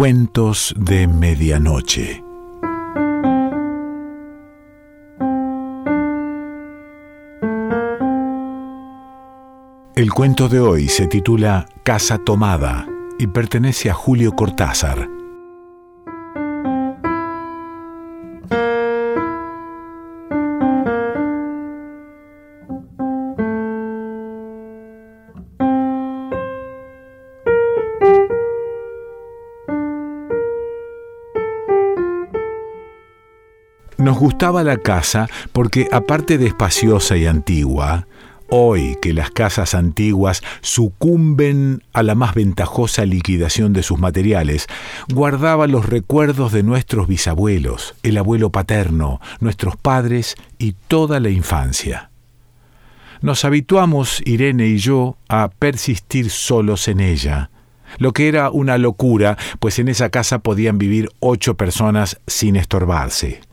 Cuentos 0.00 0.74
de 0.78 1.06
Medianoche. 1.06 2.24
El 9.94 10.10
cuento 10.10 10.48
de 10.48 10.58
hoy 10.58 10.88
se 10.88 11.06
titula 11.06 11.66
Casa 11.82 12.16
Tomada 12.16 12.86
y 13.18 13.26
pertenece 13.26 13.90
a 13.90 13.92
Julio 13.92 14.32
Cortázar. 14.32 15.19
Nos 34.10 34.18
gustaba 34.18 34.64
la 34.64 34.76
casa 34.76 35.28
porque, 35.52 35.86
aparte 35.92 36.36
de 36.36 36.48
espaciosa 36.48 37.16
y 37.16 37.26
antigua, 37.26 38.08
hoy 38.48 38.96
que 39.00 39.12
las 39.12 39.30
casas 39.30 39.76
antiguas 39.76 40.42
sucumben 40.62 41.84
a 41.92 42.02
la 42.02 42.16
más 42.16 42.34
ventajosa 42.34 43.04
liquidación 43.04 43.72
de 43.72 43.84
sus 43.84 44.00
materiales, 44.00 44.66
guardaba 45.14 45.68
los 45.68 45.88
recuerdos 45.88 46.50
de 46.50 46.64
nuestros 46.64 47.06
bisabuelos, 47.06 47.94
el 48.02 48.18
abuelo 48.18 48.50
paterno, 48.50 49.20
nuestros 49.38 49.76
padres 49.76 50.34
y 50.58 50.72
toda 50.88 51.20
la 51.20 51.30
infancia. 51.30 52.10
Nos 53.20 53.44
habituamos, 53.44 54.22
Irene 54.24 54.66
y 54.66 54.78
yo, 54.78 55.18
a 55.28 55.50
persistir 55.56 56.30
solos 56.30 56.88
en 56.88 56.98
ella, 56.98 57.50
lo 57.98 58.12
que 58.12 58.26
era 58.26 58.50
una 58.50 58.76
locura, 58.76 59.38
pues 59.60 59.78
en 59.78 59.86
esa 59.86 60.10
casa 60.10 60.40
podían 60.40 60.78
vivir 60.78 61.10
ocho 61.20 61.54
personas 61.56 62.18
sin 62.26 62.56
estorbarse. 62.56 63.48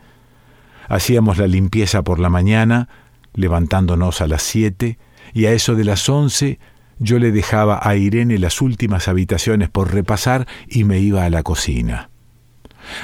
Hacíamos 0.88 1.38
la 1.38 1.48
limpieza 1.48 2.04
por 2.04 2.20
la 2.20 2.30
mañana, 2.30 2.90
levantándonos 3.34 4.22
a 4.22 4.28
las 4.28 4.44
siete, 4.44 4.98
y 5.34 5.46
a 5.46 5.52
eso 5.52 5.76
de 5.76 5.84
las 5.84 6.08
once 6.10 6.60
yo 7.00 7.20
le 7.20 7.32
dejaba 7.32 7.80
a 7.82 7.96
Irene 7.96 8.40
las 8.40 8.62
últimas 8.62 9.08
habitaciones 9.08 9.70
por 9.70 9.94
repasar 9.94 10.48
y 10.68 10.84
me 10.84 11.00
iba 11.00 11.26
a 11.26 11.30
la 11.30 11.44
cocina. 11.44 12.10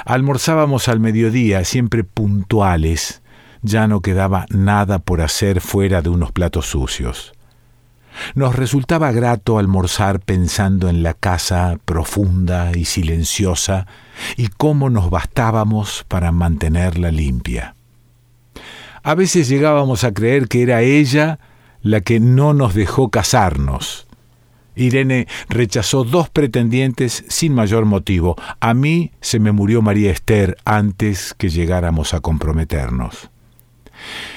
Almorzábamos 0.04 0.88
al 0.88 0.98
mediodía, 0.98 1.64
siempre 1.64 2.04
puntuales, 2.04 3.22
ya 3.62 3.86
no 3.86 4.00
quedaba 4.00 4.46
nada 4.50 4.98
por 4.98 5.20
hacer 5.20 5.60
fuera 5.60 6.02
de 6.02 6.08
unos 6.08 6.32
platos 6.32 6.66
sucios. 6.66 7.32
Nos 8.34 8.54
resultaba 8.54 9.10
grato 9.12 9.58
almorzar 9.58 10.20
pensando 10.20 10.88
en 10.88 11.02
la 11.02 11.14
casa 11.14 11.78
profunda 11.84 12.72
y 12.76 12.84
silenciosa 12.84 13.86
y 14.36 14.48
cómo 14.48 14.88
nos 14.88 15.10
bastábamos 15.10 16.04
para 16.08 16.30
mantenerla 16.30 17.10
limpia. 17.10 17.73
A 19.04 19.14
veces 19.14 19.48
llegábamos 19.48 20.02
a 20.02 20.14
creer 20.14 20.48
que 20.48 20.62
era 20.62 20.80
ella 20.80 21.38
la 21.82 22.00
que 22.00 22.20
no 22.20 22.54
nos 22.54 22.74
dejó 22.74 23.10
casarnos. 23.10 24.06
Irene 24.76 25.28
rechazó 25.50 26.04
dos 26.04 26.30
pretendientes 26.30 27.22
sin 27.28 27.54
mayor 27.54 27.84
motivo. 27.84 28.34
A 28.60 28.72
mí 28.72 29.12
se 29.20 29.38
me 29.38 29.52
murió 29.52 29.82
María 29.82 30.10
Esther 30.10 30.56
antes 30.64 31.34
que 31.34 31.50
llegáramos 31.50 32.14
a 32.14 32.20
comprometernos. 32.20 33.30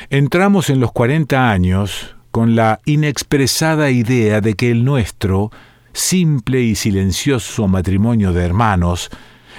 Entramos 0.09 0.69
en 0.69 0.81
los 0.81 0.91
cuarenta 0.91 1.49
años 1.49 2.17
con 2.31 2.57
la 2.57 2.81
inexpresada 2.83 3.89
idea 3.89 4.41
de 4.41 4.55
que 4.55 4.69
el 4.69 4.83
nuestro, 4.83 5.49
simple 5.93 6.61
y 6.61 6.75
silencioso 6.75 7.69
matrimonio 7.69 8.33
de 8.33 8.43
hermanos, 8.43 9.09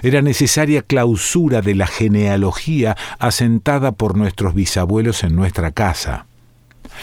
era 0.03 0.23
necesaria 0.23 0.83
clausura 0.83 1.61
de 1.61 1.75
la 1.75 1.87
genealogía 1.87 2.97
asentada 3.19 3.93
por 3.93 4.17
nuestros 4.17 4.55
bisabuelos 4.55 5.25
en 5.25 5.35
nuestra 5.37 5.73
casa. 5.73 6.27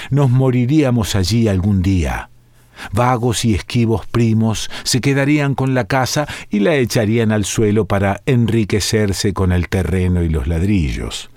Nos 0.10 0.30
moriríamos 0.30 1.16
allí 1.16 1.48
algún 1.48 1.82
día. 1.82 2.30
Vagos 2.92 3.46
y 3.46 3.56
esquivos 3.56 4.06
primos 4.06 4.70
se 4.84 5.00
quedarían 5.00 5.56
con 5.56 5.74
la 5.74 5.86
casa 5.86 6.28
y 6.50 6.60
la 6.60 6.76
echarían 6.76 7.32
al 7.32 7.46
suelo 7.46 7.86
para 7.86 8.22
enriquecerse 8.26 9.34
con 9.34 9.52
el 9.52 9.70
terreno 9.70 10.24
y 10.24 10.30
los 10.30 10.48
ladrillos. 10.48 11.30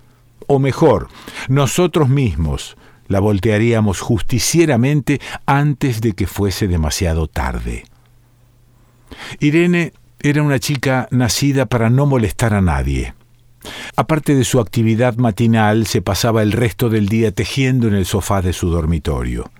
O 0.46 0.58
mejor, 0.58 1.08
nosotros 1.48 2.08
mismos, 2.08 2.76
la 3.06 3.20
voltearíamos 3.20 4.00
justicieramente 4.00 5.20
antes 5.46 6.00
de 6.00 6.12
que 6.12 6.26
fuese 6.26 6.68
demasiado 6.68 7.26
tarde. 7.26 7.84
Irene 9.40 9.92
era 10.20 10.42
una 10.42 10.58
chica 10.58 11.08
nacida 11.10 11.66
para 11.66 11.90
no 11.90 12.06
molestar 12.06 12.54
a 12.54 12.60
nadie. 12.60 13.14
Aparte 13.96 14.34
de 14.34 14.44
su 14.44 14.60
actividad 14.60 15.16
matinal, 15.16 15.86
se 15.86 16.02
pasaba 16.02 16.42
el 16.42 16.52
resto 16.52 16.88
del 16.88 17.08
día 17.08 17.32
tejiendo 17.32 17.88
en 17.88 17.94
el 17.94 18.06
sofá 18.06 18.42
de 18.42 18.52
su 18.52 18.70
dormitorio. 18.70 19.50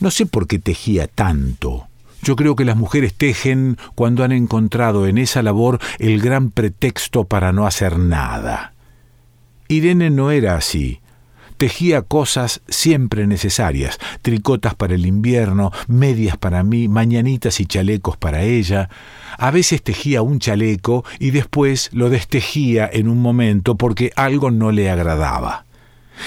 No 0.00 0.10
sé 0.10 0.26
por 0.26 0.46
qué 0.46 0.58
tejía 0.58 1.06
tanto. 1.06 1.86
Yo 2.22 2.34
creo 2.34 2.56
que 2.56 2.64
las 2.64 2.76
mujeres 2.76 3.14
tejen 3.14 3.78
cuando 3.94 4.24
han 4.24 4.32
encontrado 4.32 5.06
en 5.06 5.18
esa 5.18 5.42
labor 5.42 5.78
el 5.98 6.20
gran 6.20 6.50
pretexto 6.50 7.24
para 7.24 7.52
no 7.52 7.66
hacer 7.66 7.98
nada. 7.98 8.74
Irene 9.68 10.10
no 10.10 10.30
era 10.30 10.56
así 10.56 11.00
tejía 11.58 12.02
cosas 12.02 12.62
siempre 12.68 13.26
necesarias, 13.26 13.98
tricotas 14.22 14.74
para 14.74 14.94
el 14.94 15.04
invierno, 15.04 15.72
medias 15.88 16.38
para 16.38 16.62
mí, 16.62 16.88
mañanitas 16.88 17.60
y 17.60 17.66
chalecos 17.66 18.16
para 18.16 18.42
ella. 18.42 18.88
A 19.36 19.50
veces 19.50 19.82
tejía 19.82 20.22
un 20.22 20.38
chaleco 20.38 21.04
y 21.18 21.32
después 21.32 21.90
lo 21.92 22.08
destejía 22.08 22.88
en 22.90 23.08
un 23.08 23.20
momento 23.20 23.76
porque 23.76 24.12
algo 24.16 24.50
no 24.50 24.72
le 24.72 24.88
agradaba. 24.88 25.66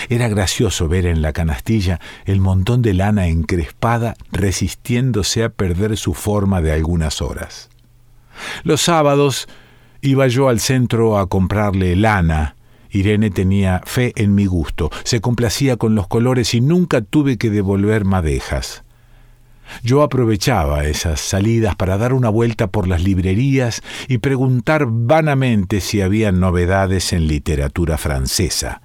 Era 0.09 0.27
gracioso 0.29 0.87
ver 0.87 1.05
en 1.05 1.21
la 1.21 1.33
canastilla 1.33 1.99
el 2.25 2.39
montón 2.39 2.81
de 2.81 2.93
lana 2.93 3.27
encrespada 3.27 4.15
resistiéndose 4.31 5.43
a 5.43 5.49
perder 5.49 5.97
su 5.97 6.13
forma 6.13 6.61
de 6.61 6.71
algunas 6.71 7.21
horas. 7.21 7.69
Los 8.63 8.81
sábados 8.81 9.47
iba 10.01 10.27
yo 10.27 10.49
al 10.49 10.59
centro 10.59 11.17
a 11.17 11.27
comprarle 11.27 11.95
lana, 11.95 12.55
Irene 12.91 13.29
tenía 13.29 13.81
fe 13.85 14.13
en 14.15 14.35
mi 14.35 14.45
gusto, 14.45 14.89
se 15.03 15.21
complacía 15.21 15.77
con 15.77 15.95
los 15.95 16.07
colores 16.07 16.53
y 16.53 16.61
nunca 16.61 17.01
tuve 17.01 17.37
que 17.37 17.49
devolver 17.49 18.05
madejas. 18.05 18.83
Yo 19.83 20.03
aprovechaba 20.03 20.85
esas 20.85 21.21
salidas 21.21 21.75
para 21.75 21.97
dar 21.97 22.13
una 22.13 22.29
vuelta 22.29 22.67
por 22.67 22.87
las 22.87 23.01
librerías 23.03 23.81
y 24.07 24.17
preguntar 24.17 24.85
vanamente 24.87 25.79
si 25.79 26.01
había 26.01 26.31
novedades 26.31 27.13
en 27.13 27.27
literatura 27.27 27.97
francesa. 27.97 28.81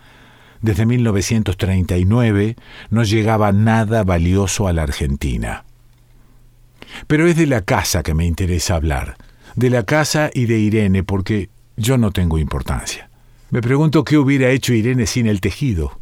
Desde 0.62 0.86
1939 0.86 2.56
no 2.90 3.02
llegaba 3.02 3.52
nada 3.52 4.04
valioso 4.04 4.68
a 4.68 4.72
la 4.72 4.84
Argentina. 4.84 5.64
Pero 7.06 7.26
es 7.26 7.36
de 7.36 7.46
la 7.46 7.62
casa 7.62 8.02
que 8.02 8.14
me 8.14 8.24
interesa 8.24 8.76
hablar, 8.76 9.16
de 9.54 9.70
la 9.70 9.82
casa 9.82 10.30
y 10.32 10.46
de 10.46 10.58
Irene, 10.58 11.02
porque 11.02 11.50
yo 11.76 11.98
no 11.98 12.10
tengo 12.10 12.38
importancia. 12.38 13.05
Me 13.50 13.62
pregunto 13.62 14.02
qué 14.02 14.18
hubiera 14.18 14.50
hecho 14.50 14.74
Irene 14.74 15.06
sin 15.06 15.28
el 15.28 15.40
tejido. 15.40 16.00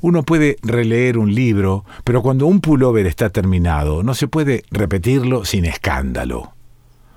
Uno 0.00 0.22
puede 0.22 0.56
releer 0.62 1.18
un 1.18 1.34
libro, 1.34 1.84
pero 2.04 2.22
cuando 2.22 2.46
un 2.46 2.60
pullover 2.60 3.06
está 3.06 3.28
terminado, 3.28 4.02
no 4.02 4.14
se 4.14 4.28
puede 4.28 4.64
repetirlo 4.70 5.44
sin 5.44 5.66
escándalo. 5.66 6.54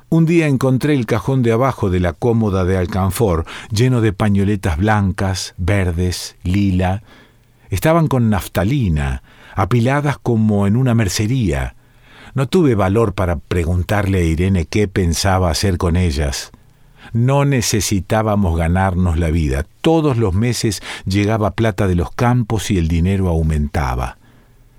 Un 0.09 0.25
día 0.25 0.47
encontré 0.47 0.93
el 0.93 1.05
cajón 1.05 1.43
de 1.43 1.53
abajo 1.53 1.89
de 1.89 2.01
la 2.01 2.11
cómoda 2.11 2.65
de 2.65 2.77
alcanfor, 2.77 3.45
lleno 3.71 4.01
de 4.01 4.11
pañoletas 4.11 4.77
blancas, 4.77 5.55
verdes, 5.57 6.35
lila. 6.43 7.01
Estaban 7.69 8.07
con 8.07 8.29
naftalina, 8.29 9.23
apiladas 9.55 10.17
como 10.17 10.67
en 10.67 10.75
una 10.75 10.93
mercería. 10.93 11.75
No 12.35 12.49
tuve 12.49 12.75
valor 12.75 13.13
para 13.13 13.37
preguntarle 13.37 14.19
a 14.19 14.23
Irene 14.23 14.65
qué 14.65 14.89
pensaba 14.89 15.49
hacer 15.49 15.77
con 15.77 15.95
ellas. 15.95 16.51
No 17.13 17.45
necesitábamos 17.45 18.57
ganarnos 18.57 19.19
la 19.19 19.29
vida. 19.29 19.67
Todos 19.81 20.17
los 20.17 20.33
meses 20.33 20.81
llegaba 21.05 21.51
plata 21.51 21.87
de 21.87 21.93
los 21.93 22.11
campos 22.11 22.71
y 22.71 22.79
el 22.79 22.87
dinero 22.87 23.29
aumentaba. 23.29 24.17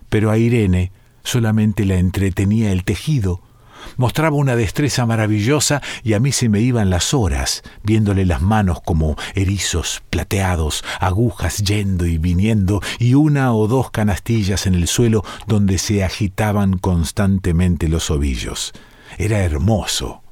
Pero 0.09 0.33
a 0.33 0.37
Irene 0.37 0.91
solamente 1.23 1.85
la 1.85 1.95
entretenía 1.95 2.73
el 2.73 2.83
tejido. 2.83 3.41
Mostraba 3.97 4.35
una 4.35 4.57
destreza 4.57 5.07
maravillosa 5.07 5.81
y 6.03 6.15
a 6.15 6.19
mí 6.19 6.33
se 6.33 6.49
me 6.49 6.61
iban 6.61 6.91
las 6.91 7.15
horas, 7.15 7.63
viéndole 7.85 8.25
las 8.25 8.43
manos 8.43 8.81
como 8.85 9.15
erizos 9.37 10.03
plateados, 10.11 10.83
agujas 10.99 11.59
yendo 11.59 12.05
y 12.05 12.19
viniendo 12.19 12.81
y 12.99 13.15
una 13.15 13.55
o 13.55 13.69
dos 13.69 13.93
canastillas 13.93 14.67
en 14.67 14.75
el 14.75 14.89
suelo 14.89 15.23
donde 15.47 15.79
se 15.79 16.03
agitaban 16.03 16.79
constantemente 16.79 17.89
los 17.89 18.11
ovillos. 18.11 18.73
Era 19.19 19.39
hermoso. 19.39 20.24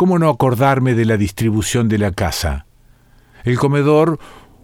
¿Cómo 0.00 0.18
no 0.18 0.30
acordarme 0.30 0.94
de 0.94 1.04
la 1.04 1.18
distribución 1.18 1.90
de 1.90 1.98
la 1.98 2.10
casa? 2.12 2.64
El 3.44 3.58
comedor, 3.58 4.18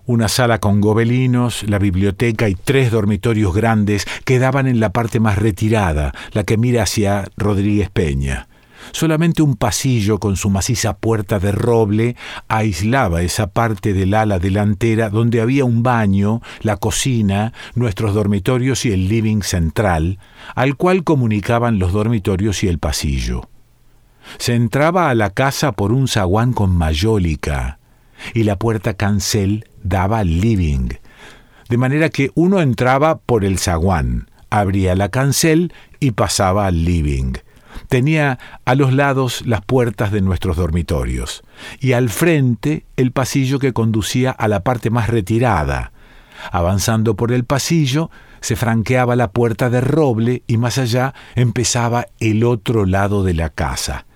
una 0.06 0.28
sala 0.28 0.60
con 0.60 0.80
gobelinos, 0.80 1.62
la 1.64 1.78
biblioteca 1.78 2.48
y 2.48 2.54
tres 2.54 2.90
dormitorios 2.90 3.54
grandes 3.54 4.06
quedaban 4.24 4.66
en 4.66 4.80
la 4.80 4.94
parte 4.94 5.20
más 5.20 5.36
retirada, 5.36 6.14
la 6.32 6.44
que 6.44 6.56
mira 6.56 6.84
hacia 6.84 7.26
Rodríguez 7.36 7.90
Peña. 7.90 8.48
Solamente 8.92 9.42
un 9.42 9.56
pasillo 9.56 10.20
con 10.20 10.36
su 10.36 10.48
maciza 10.48 10.96
puerta 10.96 11.38
de 11.38 11.52
roble 11.52 12.16
aislaba 12.48 13.20
esa 13.20 13.48
parte 13.48 13.92
del 13.92 14.14
ala 14.14 14.38
delantera 14.38 15.10
donde 15.10 15.42
había 15.42 15.66
un 15.66 15.82
baño, 15.82 16.40
la 16.62 16.78
cocina, 16.78 17.52
nuestros 17.74 18.14
dormitorios 18.14 18.86
y 18.86 18.92
el 18.92 19.06
living 19.10 19.42
central, 19.42 20.18
al 20.54 20.76
cual 20.76 21.04
comunicaban 21.04 21.78
los 21.78 21.92
dormitorios 21.92 22.64
y 22.64 22.68
el 22.68 22.78
pasillo. 22.78 23.50
Se 24.38 24.54
entraba 24.54 25.10
a 25.10 25.14
la 25.14 25.30
casa 25.30 25.72
por 25.72 25.92
un 25.92 26.08
zaguán 26.08 26.52
con 26.52 26.76
mayólica 26.76 27.78
y 28.34 28.44
la 28.44 28.56
puerta 28.56 28.94
cancel 28.94 29.66
daba 29.82 30.18
al 30.20 30.40
living, 30.40 30.88
de 31.68 31.76
manera 31.76 32.10
que 32.10 32.30
uno 32.34 32.60
entraba 32.60 33.18
por 33.18 33.44
el 33.44 33.58
zaguán, 33.58 34.30
abría 34.50 34.94
la 34.94 35.08
cancel 35.08 35.72
y 36.00 36.12
pasaba 36.12 36.66
al 36.66 36.84
living. 36.84 37.34
Tenía 37.88 38.38
a 38.64 38.74
los 38.74 38.92
lados 38.92 39.42
las 39.46 39.62
puertas 39.62 40.10
de 40.10 40.20
nuestros 40.20 40.56
dormitorios 40.56 41.42
y 41.80 41.92
al 41.92 42.08
frente 42.08 42.86
el 42.96 43.12
pasillo 43.12 43.58
que 43.58 43.72
conducía 43.72 44.30
a 44.30 44.48
la 44.48 44.60
parte 44.60 44.90
más 44.90 45.08
retirada. 45.08 45.92
Avanzando 46.52 47.16
por 47.16 47.32
el 47.32 47.44
pasillo 47.44 48.10
se 48.40 48.56
franqueaba 48.56 49.16
la 49.16 49.30
puerta 49.30 49.70
de 49.70 49.80
roble 49.80 50.42
y 50.46 50.56
más 50.56 50.78
allá 50.78 51.14
empezaba 51.34 52.06
el 52.20 52.44
otro 52.44 52.86
lado 52.86 53.24
de 53.24 53.34
la 53.34 53.50
casa. 53.50 54.06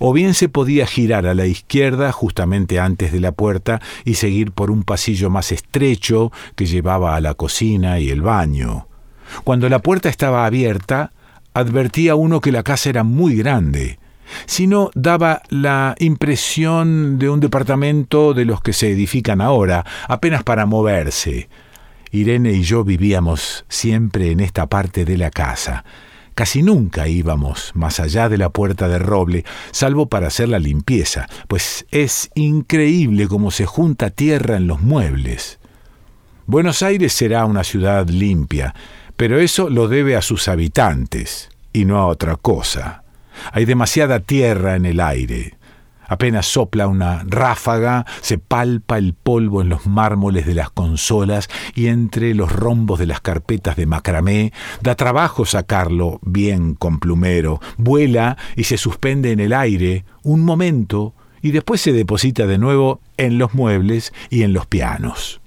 O 0.00 0.12
bien 0.12 0.34
se 0.34 0.48
podía 0.48 0.86
girar 0.86 1.26
a 1.26 1.34
la 1.34 1.46
izquierda 1.46 2.12
justamente 2.12 2.78
antes 2.78 3.12
de 3.12 3.20
la 3.20 3.32
puerta 3.32 3.80
y 4.04 4.14
seguir 4.14 4.52
por 4.52 4.70
un 4.70 4.82
pasillo 4.82 5.30
más 5.30 5.52
estrecho 5.52 6.32
que 6.56 6.66
llevaba 6.66 7.16
a 7.16 7.20
la 7.20 7.34
cocina 7.34 7.98
y 7.98 8.10
el 8.10 8.22
baño. 8.22 8.86
Cuando 9.44 9.68
la 9.68 9.80
puerta 9.80 10.08
estaba 10.08 10.46
abierta, 10.46 11.12
advertía 11.54 12.14
uno 12.14 12.40
que 12.40 12.52
la 12.52 12.62
casa 12.62 12.88
era 12.90 13.04
muy 13.04 13.36
grande, 13.36 13.98
sino 14.46 14.90
daba 14.94 15.42
la 15.48 15.94
impresión 15.98 17.18
de 17.18 17.28
un 17.28 17.40
departamento 17.40 18.34
de 18.34 18.44
los 18.44 18.60
que 18.60 18.72
se 18.72 18.90
edifican 18.90 19.40
ahora, 19.40 19.84
apenas 20.06 20.42
para 20.42 20.66
moverse. 20.66 21.48
Irene 22.10 22.52
y 22.52 22.62
yo 22.62 22.84
vivíamos 22.84 23.64
siempre 23.68 24.30
en 24.30 24.40
esta 24.40 24.66
parte 24.66 25.04
de 25.04 25.18
la 25.18 25.30
casa. 25.30 25.84
Casi 26.38 26.62
nunca 26.62 27.08
íbamos 27.08 27.72
más 27.74 27.98
allá 27.98 28.28
de 28.28 28.38
la 28.38 28.50
puerta 28.50 28.86
de 28.86 29.00
roble, 29.00 29.44
salvo 29.72 30.06
para 30.06 30.28
hacer 30.28 30.48
la 30.48 30.60
limpieza, 30.60 31.26
pues 31.48 31.84
es 31.90 32.30
increíble 32.36 33.26
cómo 33.26 33.50
se 33.50 33.66
junta 33.66 34.10
tierra 34.10 34.56
en 34.56 34.68
los 34.68 34.80
muebles. 34.80 35.58
Buenos 36.46 36.84
Aires 36.84 37.12
será 37.12 37.44
una 37.44 37.64
ciudad 37.64 38.06
limpia, 38.08 38.72
pero 39.16 39.40
eso 39.40 39.68
lo 39.68 39.88
debe 39.88 40.14
a 40.14 40.22
sus 40.22 40.46
habitantes 40.46 41.48
y 41.72 41.86
no 41.86 41.98
a 41.98 42.06
otra 42.06 42.36
cosa. 42.36 43.02
Hay 43.50 43.64
demasiada 43.64 44.20
tierra 44.20 44.76
en 44.76 44.86
el 44.86 45.00
aire. 45.00 45.57
Apenas 46.08 46.46
sopla 46.46 46.88
una 46.88 47.22
ráfaga, 47.26 48.06
se 48.22 48.38
palpa 48.38 48.96
el 48.96 49.12
polvo 49.12 49.60
en 49.60 49.68
los 49.68 49.86
mármoles 49.86 50.46
de 50.46 50.54
las 50.54 50.70
consolas 50.70 51.48
y 51.74 51.88
entre 51.88 52.34
los 52.34 52.50
rombos 52.50 52.98
de 52.98 53.06
las 53.06 53.20
carpetas 53.20 53.76
de 53.76 53.86
macramé. 53.86 54.52
Da 54.80 54.94
trabajo 54.94 55.44
sacarlo 55.44 56.18
bien 56.22 56.74
con 56.74 56.98
plumero. 56.98 57.60
Vuela 57.76 58.38
y 58.56 58.64
se 58.64 58.78
suspende 58.78 59.32
en 59.32 59.40
el 59.40 59.52
aire 59.52 60.06
un 60.22 60.40
momento 60.40 61.14
y 61.42 61.50
después 61.50 61.80
se 61.80 61.92
deposita 61.92 62.46
de 62.46 62.58
nuevo 62.58 63.00
en 63.18 63.38
los 63.38 63.54
muebles 63.54 64.12
y 64.30 64.42
en 64.42 64.54
los 64.54 64.66
pianos. 64.66 65.40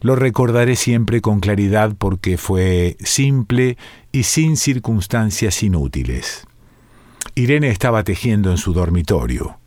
Lo 0.00 0.14
recordaré 0.14 0.76
siempre 0.76 1.20
con 1.20 1.40
claridad 1.40 1.96
porque 1.98 2.36
fue 2.36 2.96
simple 3.00 3.76
y 4.12 4.24
sin 4.24 4.56
circunstancias 4.56 5.62
inútiles. 5.62 6.47
Irene 7.38 7.68
estaba 7.68 8.02
tejiendo 8.02 8.50
en 8.50 8.56
su 8.56 8.72
dormitorio. 8.72 9.58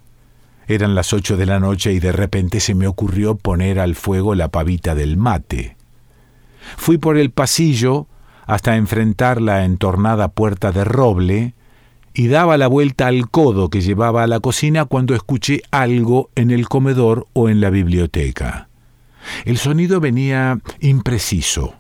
Eran 0.68 0.94
las 0.94 1.14
ocho 1.14 1.38
de 1.38 1.46
la 1.46 1.62
noche 1.62 1.94
y 1.94 2.00
de 2.00 2.12
repente 2.12 2.60
se 2.60 2.76
me 2.76 2.86
ocurrió 2.86 3.36
poner 3.36 3.80
al 3.80 3.96
fuego 3.96 4.36
la 4.36 4.50
pavita 4.50 4.94
del 4.94 5.16
mate. 5.16 5.78
Fui 6.76 6.98
por 6.98 7.18
el 7.18 7.32
pasillo 7.32 8.08
hasta 8.46 8.76
enfrentar 8.76 9.42
la 9.42 9.64
entornada 9.64 10.28
puerta 10.28 10.74
de 10.74 10.84
roble 10.84 11.54
y 12.14 12.28
daba 12.28 12.58
la 12.58 12.68
vuelta 12.68 13.08
al 13.08 13.30
codo 13.30 13.70
que 13.70 13.80
llevaba 13.80 14.24
a 14.24 14.28
la 14.28 14.42
cocina 14.42 14.84
cuando 14.84 15.16
escuché 15.16 15.62
algo 15.72 16.30
en 16.36 16.52
el 16.52 16.68
comedor 16.68 17.28
o 17.32 17.48
en 17.48 17.62
la 17.62 17.70
biblioteca. 17.70 18.68
El 19.46 19.58
sonido 19.58 20.02
venía 20.02 20.60
impreciso, 20.82 21.76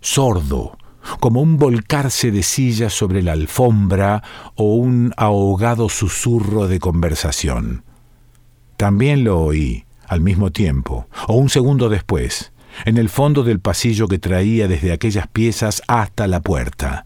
sordo, 0.00 0.78
como 1.20 1.40
un 1.40 1.56
volcarse 1.56 2.30
de 2.30 2.42
sillas 2.42 2.92
sobre 2.92 3.22
la 3.22 3.32
alfombra 3.32 4.22
o 4.54 4.74
un 4.74 5.12
ahogado 5.16 5.88
susurro 5.88 6.68
de 6.68 6.78
conversación. 6.78 7.84
También 8.76 9.24
lo 9.24 9.40
oí, 9.40 9.84
al 10.06 10.20
mismo 10.20 10.50
tiempo, 10.50 11.06
o 11.28 11.34
un 11.34 11.48
segundo 11.48 11.88
después, 11.88 12.52
en 12.84 12.96
el 12.96 13.08
fondo 13.08 13.42
del 13.44 13.60
pasillo 13.60 14.08
que 14.08 14.18
traía 14.18 14.68
desde 14.68 14.92
aquellas 14.92 15.26
piezas 15.28 15.82
hasta 15.88 16.26
la 16.26 16.40
puerta. 16.40 17.04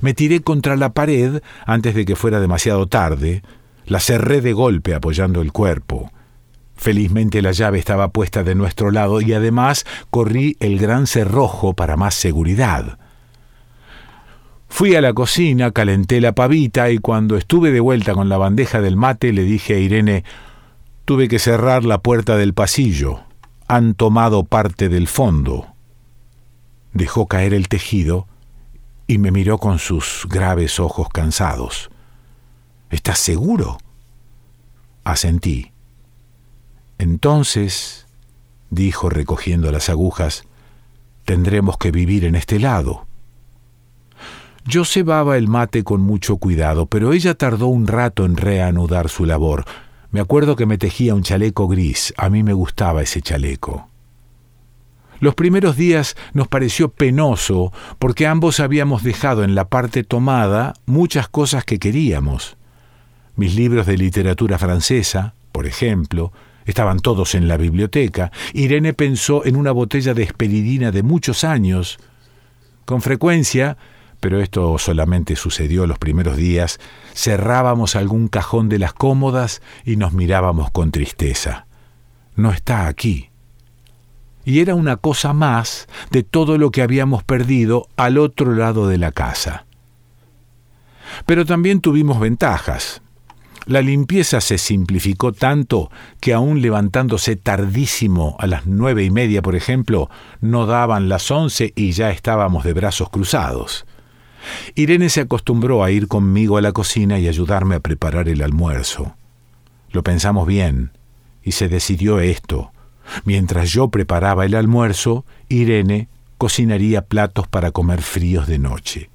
Me 0.00 0.14
tiré 0.14 0.40
contra 0.40 0.76
la 0.76 0.92
pared 0.92 1.42
antes 1.66 1.94
de 1.94 2.04
que 2.04 2.16
fuera 2.16 2.40
demasiado 2.40 2.86
tarde, 2.86 3.42
la 3.86 4.00
cerré 4.00 4.40
de 4.40 4.52
golpe 4.52 4.94
apoyando 4.94 5.40
el 5.40 5.52
cuerpo, 5.52 6.10
Felizmente 6.78 7.42
la 7.42 7.50
llave 7.50 7.80
estaba 7.80 8.12
puesta 8.12 8.44
de 8.44 8.54
nuestro 8.54 8.92
lado 8.92 9.20
y 9.20 9.32
además 9.32 9.84
corrí 10.10 10.56
el 10.60 10.78
gran 10.78 11.08
cerrojo 11.08 11.74
para 11.74 11.96
más 11.96 12.14
seguridad. 12.14 13.00
Fui 14.68 14.94
a 14.94 15.00
la 15.00 15.12
cocina, 15.12 15.72
calenté 15.72 16.20
la 16.20 16.32
pavita 16.34 16.90
y 16.90 16.98
cuando 16.98 17.36
estuve 17.36 17.72
de 17.72 17.80
vuelta 17.80 18.14
con 18.14 18.28
la 18.28 18.36
bandeja 18.36 18.80
del 18.80 18.96
mate 18.96 19.32
le 19.32 19.42
dije 19.42 19.74
a 19.74 19.78
Irene, 19.78 20.24
tuve 21.04 21.26
que 21.26 21.38
cerrar 21.38 21.84
la 21.84 21.98
puerta 21.98 22.36
del 22.36 22.54
pasillo. 22.54 23.20
Han 23.66 23.94
tomado 23.94 24.44
parte 24.44 24.88
del 24.88 25.08
fondo. 25.08 25.66
Dejó 26.92 27.26
caer 27.26 27.54
el 27.54 27.68
tejido 27.68 28.28
y 29.06 29.18
me 29.18 29.30
miró 29.30 29.58
con 29.58 29.78
sus 29.78 30.26
graves 30.28 30.78
ojos 30.78 31.08
cansados. 31.08 31.90
¿Estás 32.90 33.18
seguro? 33.18 33.78
Asentí. 35.02 35.72
Entonces, 36.98 38.06
dijo 38.70 39.08
recogiendo 39.08 39.72
las 39.72 39.88
agujas, 39.88 40.44
tendremos 41.24 41.78
que 41.78 41.90
vivir 41.90 42.24
en 42.24 42.34
este 42.34 42.58
lado. 42.58 43.07
Yo 44.64 44.84
cebaba 44.84 45.36
el 45.36 45.48
mate 45.48 45.84
con 45.84 46.00
mucho 46.00 46.36
cuidado, 46.36 46.86
pero 46.86 47.12
ella 47.12 47.34
tardó 47.34 47.68
un 47.68 47.86
rato 47.86 48.24
en 48.24 48.36
reanudar 48.36 49.08
su 49.08 49.24
labor. 49.24 49.64
Me 50.10 50.20
acuerdo 50.20 50.56
que 50.56 50.66
me 50.66 50.78
tejía 50.78 51.14
un 51.14 51.22
chaleco 51.22 51.68
gris, 51.68 52.14
a 52.16 52.28
mí 52.30 52.42
me 52.42 52.52
gustaba 52.52 53.02
ese 53.02 53.22
chaleco. 53.22 53.88
Los 55.20 55.34
primeros 55.34 55.76
días 55.76 56.16
nos 56.32 56.48
pareció 56.48 56.90
penoso 56.90 57.72
porque 57.98 58.26
ambos 58.26 58.60
habíamos 58.60 59.02
dejado 59.02 59.42
en 59.42 59.54
la 59.54 59.68
parte 59.68 60.04
tomada 60.04 60.74
muchas 60.86 61.28
cosas 61.28 61.64
que 61.64 61.78
queríamos. 61.78 62.56
Mis 63.36 63.54
libros 63.54 63.86
de 63.86 63.96
literatura 63.96 64.58
francesa, 64.58 65.34
por 65.50 65.66
ejemplo, 65.66 66.32
Estaban 66.68 67.00
todos 67.00 67.34
en 67.34 67.48
la 67.48 67.56
biblioteca. 67.56 68.30
Irene 68.52 68.92
pensó 68.92 69.46
en 69.46 69.56
una 69.56 69.72
botella 69.72 70.12
de 70.12 70.22
esperidina 70.22 70.90
de 70.90 71.02
muchos 71.02 71.42
años. 71.42 71.98
Con 72.84 73.00
frecuencia, 73.00 73.78
pero 74.20 74.40
esto 74.40 74.76
solamente 74.78 75.36
sucedió 75.36 75.86
los 75.86 75.98
primeros 75.98 76.36
días, 76.36 76.80
cerrábamos 77.14 77.96
algún 77.96 78.28
cajón 78.28 78.68
de 78.68 78.78
las 78.78 78.92
cómodas 78.92 79.62
y 79.84 79.96
nos 79.96 80.12
mirábamos 80.12 80.70
con 80.70 80.90
tristeza. 80.90 81.66
No 82.34 82.52
está 82.52 82.86
aquí. 82.86 83.30
Y 84.44 84.60
era 84.60 84.74
una 84.74 84.96
cosa 84.96 85.32
más 85.32 85.88
de 86.10 86.22
todo 86.22 86.58
lo 86.58 86.70
que 86.70 86.82
habíamos 86.82 87.22
perdido 87.22 87.88
al 87.96 88.18
otro 88.18 88.54
lado 88.54 88.88
de 88.88 88.98
la 88.98 89.12
casa. 89.12 89.66
Pero 91.26 91.44
también 91.44 91.80
tuvimos 91.80 92.18
ventajas. 92.18 93.02
La 93.66 93.82
limpieza 93.82 94.40
se 94.40 94.56
simplificó 94.56 95.32
tanto 95.32 95.90
que 96.20 96.32
aún 96.32 96.62
levantándose 96.62 97.36
tardísimo 97.36 98.36
a 98.38 98.46
las 98.46 98.66
nueve 98.66 99.04
y 99.04 99.10
media, 99.10 99.42
por 99.42 99.56
ejemplo, 99.56 100.08
no 100.40 100.64
daban 100.64 101.10
las 101.10 101.30
once 101.30 101.74
y 101.76 101.92
ya 101.92 102.10
estábamos 102.10 102.64
de 102.64 102.72
brazos 102.72 103.10
cruzados. 103.10 103.84
Irene 104.74 105.08
se 105.08 105.20
acostumbró 105.20 105.84
a 105.84 105.90
ir 105.90 106.08
conmigo 106.08 106.56
a 106.56 106.62
la 106.62 106.72
cocina 106.72 107.18
y 107.18 107.28
ayudarme 107.28 107.76
a 107.76 107.80
preparar 107.80 108.28
el 108.28 108.42
almuerzo. 108.42 109.14
Lo 109.90 110.02
pensamos 110.02 110.46
bien, 110.46 110.90
y 111.42 111.52
se 111.52 111.68
decidió 111.68 112.20
esto. 112.20 112.72
Mientras 113.24 113.70
yo 113.70 113.88
preparaba 113.88 114.44
el 114.44 114.54
almuerzo, 114.54 115.24
Irene 115.48 116.08
cocinaría 116.36 117.02
platos 117.02 117.48
para 117.48 117.70
comer 117.70 118.02
fríos 118.02 118.46
de 118.46 118.58
noche. 118.58 119.10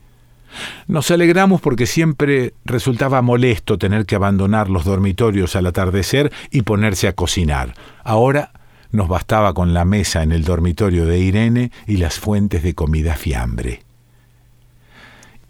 Nos 0.88 1.10
alegramos 1.10 1.62
porque 1.62 1.88
siempre 1.88 2.54
resultaba 2.66 3.22
molesto 3.22 3.78
tener 3.78 4.06
que 4.06 4.16
abandonar 4.16 4.70
los 4.70 4.86
dormitorios 4.86 5.56
al 5.56 5.66
atardecer 5.66 6.32
y 6.52 6.62
ponerse 6.64 7.08
a 7.08 7.14
cocinar. 7.14 7.74
Ahora 8.04 8.52
nos 8.92 9.08
bastaba 9.08 9.54
con 9.54 9.74
la 9.74 9.86
mesa 9.86 10.22
en 10.22 10.32
el 10.32 10.44
dormitorio 10.44 11.06
de 11.06 11.20
Irene 11.20 11.72
y 11.88 11.98
las 11.98 12.20
fuentes 12.20 12.62
de 12.62 12.76
comida 12.76 13.16
fiambre. 13.16 13.82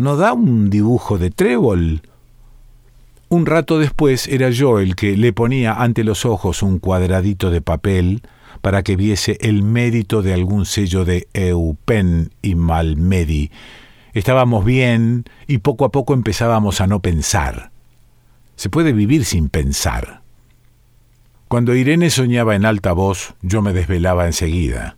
¿No 0.00 0.16
da 0.16 0.32
un 0.32 0.70
dibujo 0.70 1.18
de 1.18 1.30
trébol? 1.30 2.00
Un 3.28 3.44
rato 3.44 3.78
después 3.78 4.28
era 4.28 4.48
yo 4.48 4.78
el 4.78 4.96
que 4.96 5.14
le 5.14 5.34
ponía 5.34 5.74
ante 5.74 6.04
los 6.04 6.24
ojos 6.24 6.62
un 6.62 6.78
cuadradito 6.78 7.50
de 7.50 7.60
papel 7.60 8.22
para 8.62 8.82
que 8.82 8.96
viese 8.96 9.36
el 9.42 9.62
mérito 9.62 10.22
de 10.22 10.32
algún 10.32 10.64
sello 10.64 11.04
de 11.04 11.28
Eupen 11.34 12.30
y 12.40 12.54
Malmedi. 12.54 13.50
Estábamos 14.14 14.64
bien 14.64 15.24
y 15.46 15.58
poco 15.58 15.84
a 15.84 15.92
poco 15.92 16.14
empezábamos 16.14 16.80
a 16.80 16.86
no 16.86 17.00
pensar. 17.00 17.70
Se 18.56 18.70
puede 18.70 18.94
vivir 18.94 19.26
sin 19.26 19.50
pensar. 19.50 20.22
Cuando 21.46 21.74
Irene 21.74 22.08
soñaba 22.08 22.56
en 22.56 22.64
alta 22.64 22.94
voz, 22.94 23.34
yo 23.42 23.60
me 23.60 23.74
desvelaba 23.74 24.24
enseguida. 24.24 24.96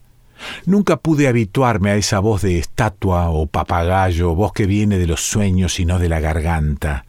Nunca 0.66 0.96
pude 0.96 1.28
habituarme 1.28 1.90
a 1.90 1.96
esa 1.96 2.18
voz 2.20 2.42
de 2.42 2.58
estatua 2.58 3.30
o 3.30 3.46
papagayo, 3.46 4.34
voz 4.34 4.52
que 4.52 4.66
viene 4.66 4.99
de 4.99 5.06
los 5.06 5.20
sueños 5.22 5.80
y 5.80 5.84
no 5.84 5.99
de 5.99 6.08
la 6.08 6.20
garganta. 6.20 7.04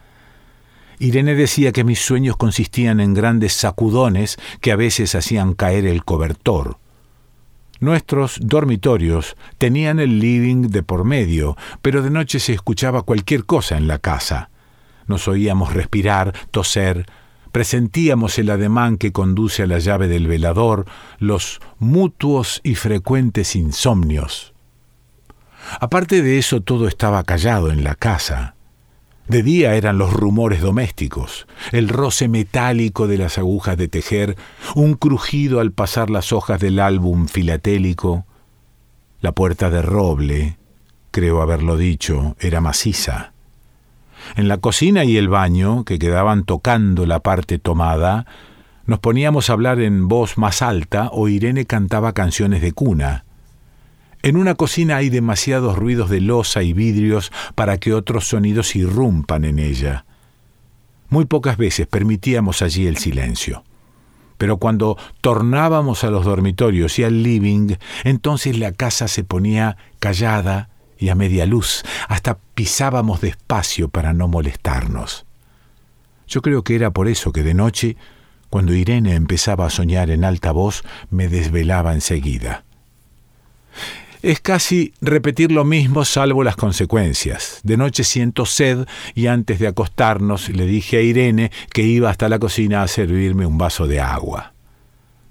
Irene 1.00 1.36
decía 1.36 1.72
que 1.72 1.84
mis 1.84 2.00
sueños 2.00 2.38
consistían 2.38 3.00
en 3.00 3.14
grandes 3.14 3.54
sacudones 3.54 4.38
que 4.62 4.72
a 4.72 4.76
veces 4.76 5.16
hacían 5.16 5.54
caer 5.54 5.86
el 5.86 6.04
cobertor. 6.06 6.78
Nuestros 7.80 8.40
dormitorios 8.42 9.36
tenían 9.58 10.00
el 10.00 10.20
living 10.20 10.70
de 10.70 10.84
por 10.84 11.04
medio, 11.04 11.58
pero 11.82 12.02
de 12.02 12.10
noche 12.10 12.40
se 12.40 12.54
escuchaba 12.54 13.02
cualquier 13.02 13.44
cosa 13.44 13.76
en 13.76 13.88
la 13.88 14.00
casa. 14.00 14.50
Nos 15.06 15.28
oíamos 15.28 15.74
respirar, 15.74 16.34
toser, 16.52 17.06
presentíamos 17.54 18.40
el 18.40 18.50
ademán 18.50 18.98
que 18.98 19.12
conduce 19.12 19.62
a 19.62 19.68
la 19.68 19.78
llave 19.78 20.08
del 20.08 20.28
velador, 20.28 20.86
los 21.20 21.62
mutuos 21.78 22.60
y 22.64 22.74
frecuentes 22.74 23.56
insomnios. 23.56 24.56
Aparte 25.80 26.24
de 26.24 26.40
eso, 26.40 26.62
todo 26.62 26.88
estaba 26.88 27.24
callado 27.24 27.72
en 27.72 27.84
la 27.84 27.94
casa. 27.94 28.56
De 29.28 29.44
día 29.44 29.76
eran 29.76 30.00
los 30.00 30.12
rumores 30.12 30.62
domésticos, 30.62 31.46
el 31.72 31.90
roce 31.90 32.28
metálico 32.28 33.08
de 33.08 33.20
las 33.20 33.38
agujas 33.38 33.78
de 33.78 33.88
tejer, 33.88 34.36
un 34.74 34.96
crujido 34.96 35.60
al 35.60 35.72
pasar 35.72 36.10
las 36.10 36.34
hojas 36.34 36.60
del 36.60 36.80
álbum 36.80 37.28
filatélico. 37.28 38.26
La 39.22 39.32
puerta 39.32 39.70
de 39.70 39.84
roble, 39.84 40.58
creo 41.12 41.40
haberlo 41.44 41.78
dicho, 41.78 42.36
era 42.40 42.62
maciza. 42.62 43.33
En 44.36 44.48
la 44.48 44.58
cocina 44.58 45.04
y 45.04 45.18
el 45.18 45.30
baño, 45.30 45.84
que 45.84 46.00
quedaban 46.00 46.44
tocando 46.44 47.06
la 47.06 47.20
parte 47.20 47.60
tomada, 47.60 48.26
nos 48.86 49.00
poníamos 49.00 49.50
a 49.50 49.54
hablar 49.54 49.80
en 49.80 50.08
voz 50.08 50.38
más 50.38 50.62
alta 50.62 51.10
o 51.12 51.30
Irene 51.30 51.66
cantaba 51.66 52.14
canciones 52.14 52.62
de 52.62 52.74
cuna. 52.74 53.26
En 54.22 54.38
una 54.38 54.56
cocina 54.56 54.98
hay 54.98 55.10
demasiados 55.10 55.78
ruidos 55.78 56.10
de 56.10 56.22
losa 56.22 56.64
y 56.64 56.74
vidrios 56.74 57.32
para 57.56 57.78
que 57.78 57.94
otros 57.94 58.28
sonidos 58.28 58.76
irrumpan 58.76 59.46
en 59.46 59.60
ella. 59.60 60.06
Muy 61.10 61.26
pocas 61.26 61.58
veces 61.58 61.88
permitíamos 61.88 62.62
allí 62.62 62.88
el 62.88 62.98
silencio. 62.98 63.64
Pero 64.38 64.58
cuando 64.58 64.98
tornábamos 65.22 66.04
a 66.04 66.10
los 66.10 66.26
dormitorios 66.26 66.98
y 67.00 67.04
al 67.04 67.24
living, 67.24 67.76
entonces 68.04 68.58
la 68.58 68.72
casa 68.72 69.08
se 69.08 69.24
ponía 69.24 69.78
callada 70.00 70.70
y 71.04 71.10
a 71.10 71.16
media 71.16 71.46
luz, 71.46 71.84
hasta 72.08 72.38
pisábamos 72.56 73.20
despacio 73.20 73.90
para 73.90 74.14
no 74.14 74.30
molestarnos. 74.30 75.26
Yo 76.30 76.42
creo 76.42 76.64
que 76.64 76.76
era 76.76 76.92
por 76.92 77.10
eso 77.10 77.34
que 77.34 77.44
de 77.44 77.54
noche, 77.54 77.98
cuando 78.50 78.74
Irene 78.74 79.16
empezaba 79.16 79.66
a 79.66 79.70
soñar 79.70 80.10
en 80.12 80.24
alta 80.24 80.54
voz, 80.54 80.86
me 81.10 81.28
desvelaba 81.28 81.94
enseguida. 81.94 82.64
Es 84.22 84.40
casi 84.40 84.94
repetir 85.02 85.52
lo 85.52 85.66
mismo 85.66 86.06
salvo 86.06 86.42
las 86.42 86.56
consecuencias. 86.56 87.60
De 87.64 87.76
noche 87.76 88.06
siento 88.06 88.46
sed 88.46 88.88
y 89.14 89.28
antes 89.28 89.60
de 89.60 89.68
acostarnos 89.68 90.48
le 90.48 90.66
dije 90.66 90.96
a 90.96 91.02
Irene 91.02 91.52
que 91.74 91.82
iba 91.82 92.10
hasta 92.10 92.30
la 92.30 92.40
cocina 92.40 92.82
a 92.82 92.88
servirme 92.88 93.46
un 93.46 93.58
vaso 93.58 93.88
de 93.88 94.00
agua. 94.00 94.54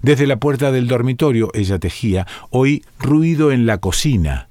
Desde 0.03 0.27
la 0.27 0.37
puerta 0.37 0.71
del 0.71 0.87
dormitorio, 0.87 1.49
ella 1.55 1.79
tejía, 1.79 2.27
oí 2.51 2.83
ruido 2.99 3.51
en 3.51 3.65
la 3.65 3.79
cocina. 3.79 4.49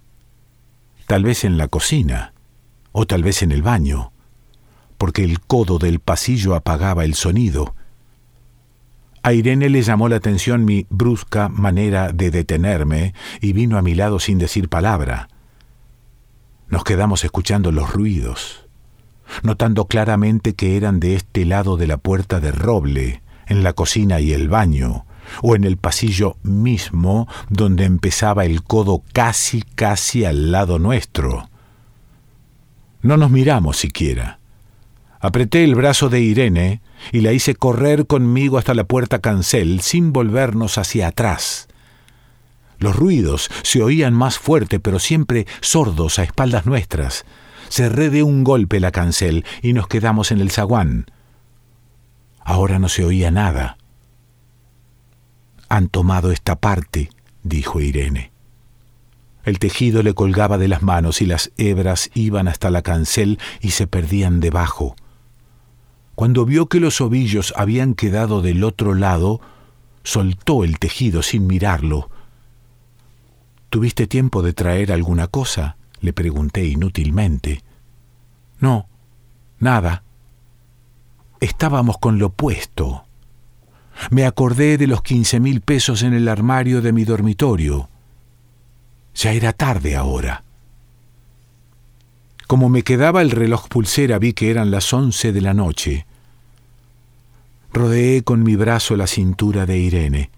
Tal 1.06 1.24
vez 1.24 1.44
en 1.44 1.58
la 1.58 1.68
cocina, 1.68 2.32
o 2.92 3.06
tal 3.06 3.22
vez 3.22 3.42
en 3.42 3.52
el 3.52 3.62
baño, 3.62 4.12
porque 4.98 5.24
el 5.24 5.40
codo 5.40 5.78
del 5.78 6.00
pasillo 6.00 6.54
apagaba 6.54 7.04
el 7.04 7.14
sonido 7.14 7.74
a 9.24 9.32
Irene 9.32 9.68
le 9.68 9.82
llamó 9.82 10.08
la 10.08 10.16
atención 10.16 10.64
mi 10.64 10.84
brusca 10.90 11.48
manera 11.48 12.12
de 12.12 12.32
detenerme 12.32 13.14
y 13.40 13.52
vino 13.52 13.78
a 13.78 13.82
mi 13.82 13.94
lado 13.94 14.18
sin 14.18 14.38
decir 14.38 14.68
palabra. 14.68 15.28
Nos 16.68 16.82
quedamos 16.82 17.22
escuchando 17.22 17.70
los 17.70 17.92
ruidos, 17.92 18.66
notando 19.44 19.84
claramente 19.84 20.54
que 20.54 20.76
eran 20.76 20.98
de 20.98 21.14
este 21.14 21.44
lado 21.44 21.76
de 21.76 21.86
la 21.86 21.98
puerta 21.98 22.40
de 22.40 22.50
roble, 22.50 23.22
en 23.46 23.62
la 23.62 23.74
cocina 23.74 24.18
y 24.18 24.32
el 24.32 24.48
baño, 24.48 25.06
o 25.42 25.56
en 25.56 25.64
el 25.64 25.76
pasillo 25.76 26.36
mismo 26.42 27.28
donde 27.48 27.84
empezaba 27.84 28.44
el 28.44 28.62
codo 28.62 29.02
casi 29.12 29.62
casi 29.62 30.24
al 30.24 30.52
lado 30.52 30.78
nuestro. 30.78 31.48
No 33.02 33.16
nos 33.16 33.30
miramos 33.30 33.76
siquiera. 33.78 34.38
Apreté 35.20 35.64
el 35.64 35.74
brazo 35.74 36.08
de 36.08 36.20
Irene 36.20 36.82
y 37.12 37.20
la 37.20 37.32
hice 37.32 37.54
correr 37.54 38.06
conmigo 38.06 38.58
hasta 38.58 38.74
la 38.74 38.84
puerta 38.84 39.20
cancel 39.20 39.80
sin 39.80 40.12
volvernos 40.12 40.78
hacia 40.78 41.08
atrás. 41.08 41.68
Los 42.78 42.96
ruidos 42.96 43.48
se 43.62 43.82
oían 43.82 44.14
más 44.14 44.38
fuerte, 44.38 44.80
pero 44.80 44.98
siempre 44.98 45.46
sordos 45.60 46.18
a 46.18 46.24
espaldas 46.24 46.66
nuestras. 46.66 47.24
Cerré 47.68 48.10
de 48.10 48.24
un 48.24 48.42
golpe 48.42 48.80
la 48.80 48.90
cancel 48.90 49.44
y 49.62 49.72
nos 49.72 49.86
quedamos 49.86 50.32
en 50.32 50.40
el 50.40 50.50
zaguán. 50.50 51.06
Ahora 52.40 52.80
no 52.80 52.88
se 52.88 53.04
oía 53.04 53.30
nada. 53.30 53.78
Han 55.72 55.88
tomado 55.88 56.32
esta 56.32 56.56
parte, 56.56 57.08
dijo 57.44 57.80
Irene. 57.80 58.30
El 59.42 59.58
tejido 59.58 60.02
le 60.02 60.12
colgaba 60.12 60.58
de 60.58 60.68
las 60.68 60.82
manos 60.82 61.22
y 61.22 61.24
las 61.24 61.50
hebras 61.56 62.10
iban 62.12 62.46
hasta 62.46 62.70
la 62.70 62.82
cancel 62.82 63.38
y 63.62 63.70
se 63.70 63.86
perdían 63.86 64.40
debajo. 64.40 64.96
Cuando 66.14 66.44
vio 66.44 66.66
que 66.66 66.78
los 66.78 67.00
ovillos 67.00 67.54
habían 67.56 67.94
quedado 67.94 68.42
del 68.42 68.64
otro 68.64 68.92
lado, 68.92 69.40
soltó 70.02 70.62
el 70.62 70.78
tejido 70.78 71.22
sin 71.22 71.46
mirarlo. 71.46 72.10
¿Tuviste 73.70 74.06
tiempo 74.06 74.42
de 74.42 74.52
traer 74.52 74.92
alguna 74.92 75.26
cosa? 75.26 75.78
le 76.00 76.12
pregunté 76.12 76.66
inútilmente. 76.66 77.62
No, 78.60 78.90
nada. 79.58 80.02
Estábamos 81.40 81.96
con 81.96 82.18
lo 82.18 82.28
puesto. 82.28 83.06
Me 84.10 84.26
acordé 84.26 84.78
de 84.78 84.86
los 84.86 85.02
quince 85.02 85.40
mil 85.40 85.60
pesos 85.60 86.02
en 86.02 86.14
el 86.14 86.28
armario 86.28 86.82
de 86.82 86.92
mi 86.92 87.04
dormitorio. 87.04 87.88
Ya 89.14 89.32
era 89.32 89.52
tarde 89.52 89.96
ahora. 89.96 90.44
Como 92.46 92.68
me 92.68 92.82
quedaba 92.82 93.22
el 93.22 93.30
reloj 93.30 93.68
pulsera 93.68 94.18
vi 94.18 94.32
que 94.32 94.50
eran 94.50 94.70
las 94.70 94.92
once 94.92 95.32
de 95.32 95.40
la 95.40 95.54
noche. 95.54 96.06
Rodeé 97.72 98.22
con 98.22 98.42
mi 98.42 98.56
brazo 98.56 98.96
la 98.96 99.06
cintura 99.06 99.64
de 99.64 99.78
Irene. 99.78 100.30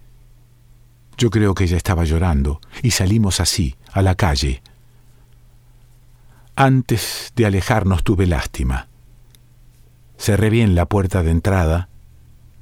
Yo 1.17 1.29
creo 1.29 1.53
que 1.53 1.65
ella 1.65 1.77
estaba 1.77 2.05
llorando 2.05 2.61
y 2.83 2.91
salimos 2.91 3.39
así, 3.39 3.75
a 3.91 4.01
la 4.01 4.15
calle. 4.15 4.61
Antes 6.55 7.33
de 7.35 7.45
alejarnos 7.45 8.03
tuve 8.03 8.27
lástima. 8.27 8.87
Cerré 10.17 10.49
bien 10.49 10.75
la 10.75 10.85
puerta 10.85 11.23
de 11.23 11.31
entrada 11.31 11.89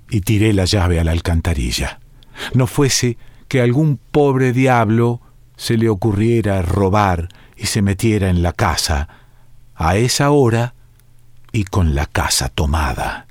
y 0.09 0.21
tiré 0.21 0.53
la 0.53 0.65
llave 0.65 0.99
a 0.99 1.03
la 1.03 1.11
alcantarilla. 1.11 1.99
No 2.53 2.67
fuese 2.67 3.17
que 3.47 3.61
algún 3.61 3.97
pobre 3.97 4.53
diablo 4.53 5.21
se 5.55 5.77
le 5.77 5.89
ocurriera 5.89 6.61
robar 6.61 7.29
y 7.55 7.67
se 7.67 7.81
metiera 7.81 8.29
en 8.29 8.41
la 8.41 8.53
casa 8.53 9.07
a 9.75 9.95
esa 9.95 10.31
hora 10.31 10.73
y 11.51 11.65
con 11.65 11.95
la 11.95 12.05
casa 12.05 12.49
tomada. 12.49 13.27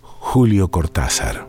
Julio 0.00 0.70
Cortázar 0.70 1.48